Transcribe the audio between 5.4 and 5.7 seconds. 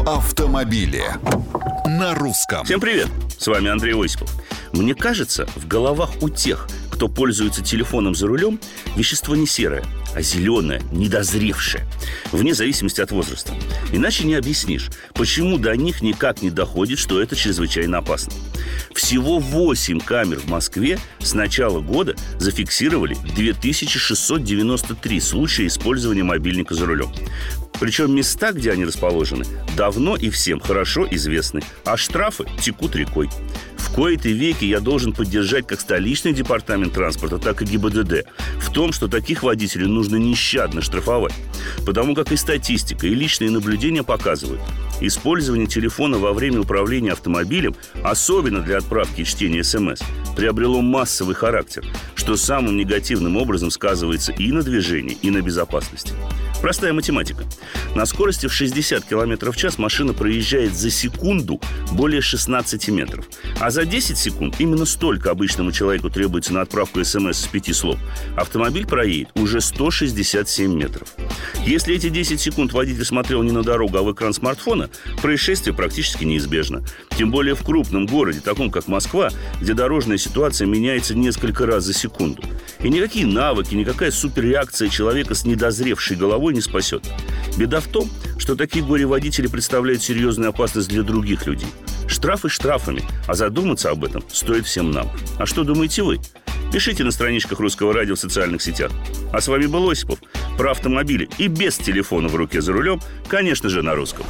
в